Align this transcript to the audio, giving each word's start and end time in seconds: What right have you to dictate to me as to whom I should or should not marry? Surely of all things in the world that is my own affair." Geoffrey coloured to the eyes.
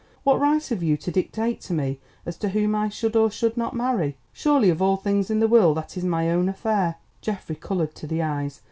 What 0.23 0.39
right 0.39 0.65
have 0.69 0.81
you 0.81 0.97
to 0.97 1.11
dictate 1.11 1.61
to 1.61 1.73
me 1.73 1.99
as 2.25 2.35
to 2.37 2.49
whom 2.49 2.73
I 2.73 2.89
should 2.89 3.15
or 3.15 3.29
should 3.29 3.55
not 3.55 3.75
marry? 3.75 4.17
Surely 4.33 4.71
of 4.71 4.81
all 4.81 4.97
things 4.97 5.29
in 5.29 5.39
the 5.41 5.47
world 5.47 5.77
that 5.77 5.95
is 5.95 6.03
my 6.03 6.27
own 6.31 6.49
affair." 6.49 6.95
Geoffrey 7.21 7.55
coloured 7.55 7.93
to 7.97 8.07
the 8.07 8.23
eyes. 8.23 8.59